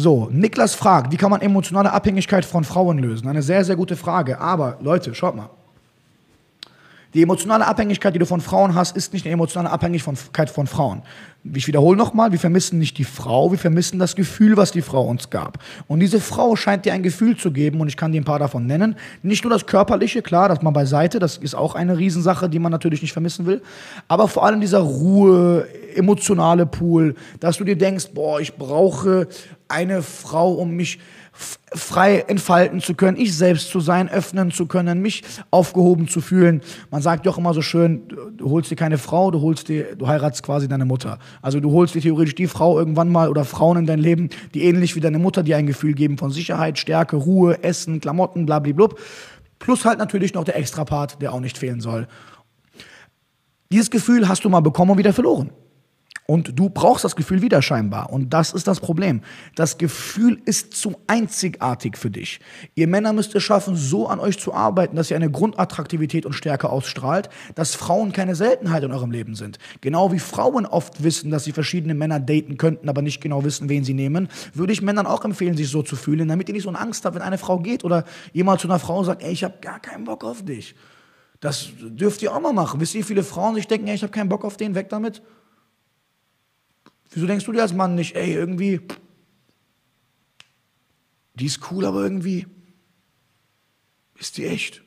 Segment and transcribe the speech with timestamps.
[0.00, 3.26] So, Niklas fragt, wie kann man emotionale Abhängigkeit von Frauen lösen?
[3.26, 4.40] Eine sehr, sehr gute Frage.
[4.40, 5.50] Aber Leute, schaut mal.
[7.14, 11.02] Die emotionale Abhängigkeit, die du von Frauen hast, ist nicht eine emotionale Abhängigkeit von Frauen.
[11.52, 15.02] Ich wiederhole nochmal, wir vermissen nicht die Frau, wir vermissen das Gefühl, was die Frau
[15.02, 15.58] uns gab.
[15.88, 18.38] Und diese Frau scheint dir ein Gefühl zu geben, und ich kann dir ein paar
[18.38, 18.94] davon nennen.
[19.22, 22.70] Nicht nur das Körperliche, klar, das mal beiseite, das ist auch eine Riesensache, die man
[22.70, 23.62] natürlich nicht vermissen will.
[24.06, 29.26] Aber vor allem dieser Ruhe, emotionale Pool, dass du dir denkst, boah, ich brauche
[29.68, 30.98] eine Frau, um mich
[31.72, 36.62] frei entfalten zu können, ich selbst zu sein, öffnen zu können, mich aufgehoben zu fühlen.
[36.90, 40.08] Man sagt doch immer so schön, du holst dir keine Frau, du holst dir, du
[40.08, 41.18] heiratst quasi deine Mutter.
[41.42, 44.64] Also du holst dir theoretisch die Frau irgendwann mal oder Frauen in dein Leben, die
[44.64, 48.88] ähnlich wie deine Mutter dir ein Gefühl geben von Sicherheit, Stärke, Ruhe, Essen, Klamotten, blablabla.
[49.58, 52.08] Plus halt natürlich noch der Extrapart, der auch nicht fehlen soll.
[53.70, 55.50] Dieses Gefühl hast du mal bekommen und wieder verloren.
[56.30, 58.12] Und du brauchst das Gefühl wieder scheinbar.
[58.12, 59.22] Und das ist das Problem.
[59.54, 62.40] Das Gefühl ist zu einzigartig für dich.
[62.74, 66.34] Ihr Männer müsst es schaffen, so an euch zu arbeiten, dass ihr eine Grundattraktivität und
[66.34, 69.58] Stärke ausstrahlt, dass Frauen keine Seltenheit in eurem Leben sind.
[69.80, 73.70] Genau wie Frauen oft wissen, dass sie verschiedene Männer daten könnten, aber nicht genau wissen,
[73.70, 76.64] wen sie nehmen, würde ich Männern auch empfehlen, sich so zu fühlen, damit ihr nicht
[76.64, 78.04] so eine Angst habt, wenn eine Frau geht oder
[78.34, 80.74] jemand zu einer Frau sagt, ey, ich habe gar keinen Bock auf dich.
[81.40, 82.80] Das dürft ihr auch mal machen.
[82.80, 84.90] Wisst ihr, wie viele Frauen sich denken, ey, ich habe keinen Bock auf den, weg
[84.90, 85.22] damit?
[87.10, 88.80] Wieso denkst du dir als Mann nicht, ey, irgendwie,
[91.34, 92.46] die ist cool, aber irgendwie
[94.18, 94.82] ist die echt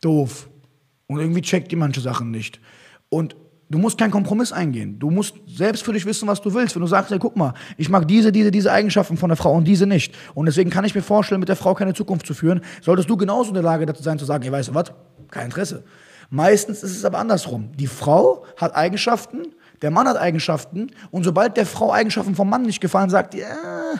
[0.00, 0.48] doof.
[1.06, 2.60] Und irgendwie checkt die manche Sachen nicht.
[3.08, 3.34] Und
[3.70, 4.98] du musst keinen Kompromiss eingehen.
[4.98, 6.74] Du musst selbst für dich wissen, was du willst.
[6.74, 9.52] Wenn du sagst, ey, guck mal, ich mag diese, diese, diese Eigenschaften von der Frau
[9.54, 10.14] und diese nicht.
[10.34, 13.16] Und deswegen kann ich mir vorstellen, mit der Frau keine Zukunft zu führen, solltest du
[13.16, 14.92] genauso in der Lage dazu sein, zu sagen, ey, weißt du was,
[15.30, 15.84] kein Interesse.
[16.30, 17.72] Meistens ist es aber andersrum.
[17.76, 19.42] Die Frau hat Eigenschaften,
[19.82, 23.40] der Mann hat Eigenschaften und sobald der Frau Eigenschaften vom Mann nicht gefallen, sagt die,
[23.40, 23.96] äh,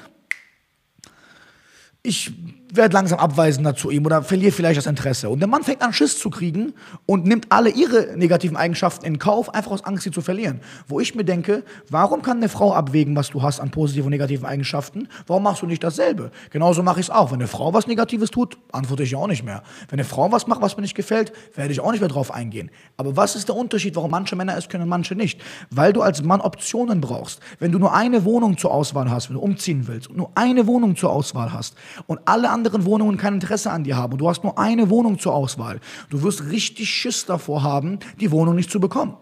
[2.02, 2.32] ich
[2.72, 5.28] werde langsam abweisender zu ihm oder verliere vielleicht das Interesse.
[5.28, 6.74] Und der Mann fängt an, Schiss zu kriegen
[7.06, 10.60] und nimmt alle ihre negativen Eigenschaften in Kauf, einfach aus Angst, sie zu verlieren.
[10.86, 14.10] Wo ich mir denke, warum kann eine Frau abwägen, was du hast an positiven und
[14.12, 15.08] negativen Eigenschaften?
[15.26, 16.30] Warum machst du nicht dasselbe?
[16.50, 17.30] Genauso mache ich es auch.
[17.30, 19.62] Wenn eine Frau was Negatives tut, antworte ich auch nicht mehr.
[19.88, 22.32] Wenn eine Frau was macht, was mir nicht gefällt, werde ich auch nicht mehr drauf
[22.32, 22.70] eingehen.
[22.96, 25.40] Aber was ist der Unterschied, warum manche Männer es können und manche nicht?
[25.70, 27.40] Weil du als Mann Optionen brauchst.
[27.58, 30.66] Wenn du nur eine Wohnung zur Auswahl hast, wenn du umziehen willst und nur eine
[30.66, 31.74] Wohnung zur Auswahl hast
[32.06, 35.18] und alle anderen Wohnungen kein Interesse an dir haben und du hast nur eine Wohnung
[35.18, 35.80] zur Auswahl,
[36.10, 39.16] du wirst richtig Schiss davor haben, die Wohnung nicht zu bekommen.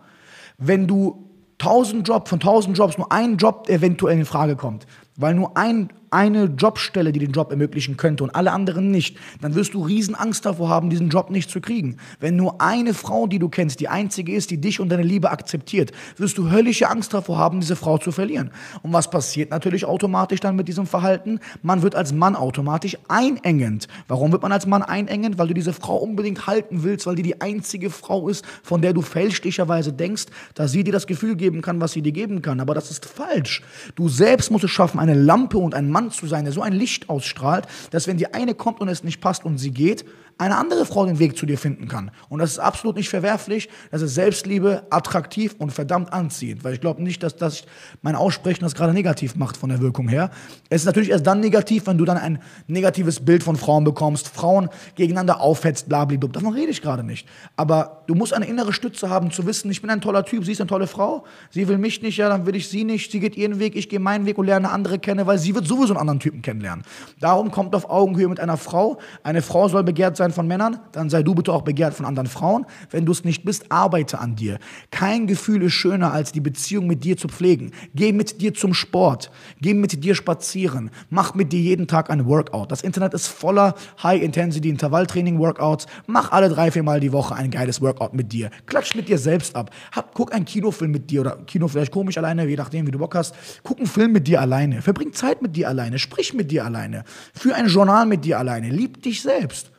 [0.58, 4.86] Wenn du 1000 Jobs, von 1000 Jobs nur ein Job eventuell in Frage kommt,
[5.16, 9.54] weil nur ein eine Jobstelle, die den Job ermöglichen könnte und alle anderen nicht, dann
[9.54, 11.98] wirst du riesen Angst davor haben, diesen Job nicht zu kriegen.
[12.20, 15.30] Wenn nur eine Frau, die du kennst, die einzige ist, die dich und deine Liebe
[15.30, 18.50] akzeptiert, wirst du höllische Angst davor haben, diese Frau zu verlieren.
[18.80, 21.38] Und was passiert natürlich automatisch dann mit diesem Verhalten?
[21.62, 23.86] Man wird als Mann automatisch einengend.
[24.08, 25.36] Warum wird man als Mann einengend?
[25.36, 28.94] Weil du diese Frau unbedingt halten willst, weil die die einzige Frau ist, von der
[28.94, 30.24] du fälschlicherweise denkst,
[30.54, 32.60] dass sie dir das Gefühl geben kann, was sie dir geben kann.
[32.60, 33.62] Aber das ist falsch.
[33.96, 36.62] Du selbst musst es schaffen, eine Lampe und ein Mann Mann zu sein, der so
[36.62, 40.04] ein Licht ausstrahlt, dass wenn die eine kommt und es nicht passt und sie geht,
[40.38, 42.10] eine andere Frau den Weg zu dir finden kann.
[42.28, 43.70] Und das ist absolut nicht verwerflich.
[43.90, 46.62] Das ist Selbstliebe, attraktiv und verdammt anziehend.
[46.62, 47.64] Weil ich glaube nicht, dass das
[48.02, 50.30] mein Aussprechen das gerade negativ macht von der Wirkung her.
[50.68, 54.28] Es ist natürlich erst dann negativ, wenn du dann ein negatives Bild von Frauen bekommst,
[54.28, 56.28] Frauen gegeneinander aufhetzt, blablabla.
[56.28, 57.26] Davon rede ich gerade nicht.
[57.56, 60.52] Aber du musst eine innere Stütze haben, zu wissen, ich bin ein toller Typ, sie
[60.52, 63.20] ist eine tolle Frau, sie will mich nicht, ja, dann will ich sie nicht, sie
[63.20, 65.85] geht ihren Weg, ich gehe meinen Weg und lerne andere kennen, weil sie wird sowieso
[65.94, 66.84] einen anderen Typen kennenlernen.
[67.20, 68.98] Darum kommt auf Augenhöhe mit einer Frau.
[69.22, 72.28] Eine Frau soll begehrt sein von Männern, dann sei du bitte auch begehrt von anderen
[72.28, 72.66] Frauen.
[72.90, 74.58] Wenn du es nicht bist, arbeite an dir.
[74.90, 77.72] Kein Gefühl ist schöner, als die Beziehung mit dir zu pflegen.
[77.94, 79.30] Geh mit dir zum Sport.
[79.60, 80.90] Geh mit dir spazieren.
[81.10, 82.72] Mach mit dir jeden Tag ein Workout.
[82.72, 85.86] Das Internet ist voller High-Intensity-Intervalltraining-Workouts.
[86.06, 88.50] Mach alle drei, vier Mal die Woche ein geiles Workout mit dir.
[88.66, 89.70] Klatsch mit dir selbst ab.
[89.92, 92.98] Hab, guck einen Kinofilm mit dir oder Kino vielleicht komisch alleine, je nachdem, wie du
[92.98, 93.34] Bock hast.
[93.62, 94.82] Guck einen Film mit dir alleine.
[94.82, 95.98] Verbring Zeit mit dir alleine.
[95.98, 97.04] Sprich mit dir alleine.
[97.34, 98.70] Führ ein Journal mit dir alleine.
[98.70, 99.70] Lieb dich selbst.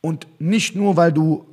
[0.00, 1.46] Und nicht nur, weil du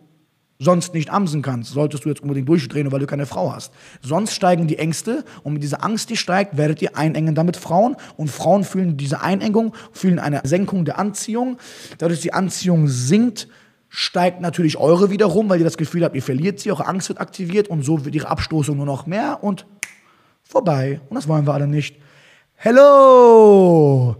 [0.61, 3.71] sonst nicht amsen kannst, solltest du jetzt unbedingt durchdrehen, weil du keine Frau hast.
[4.01, 7.95] Sonst steigen die Ängste und mit dieser Angst, die steigt, werdet ihr einengen damit Frauen
[8.17, 11.57] und Frauen fühlen diese Einengung, fühlen eine Senkung der Anziehung.
[11.97, 13.47] Dadurch die Anziehung sinkt,
[13.87, 17.21] steigt natürlich eure wiederum, weil ihr das Gefühl habt, ihr verliert sie, eure Angst wird
[17.21, 19.65] aktiviert und so wird ihre Abstoßung nur noch mehr und
[20.43, 20.99] vorbei.
[21.09, 21.95] Und das wollen wir alle nicht.
[22.61, 24.17] Hello!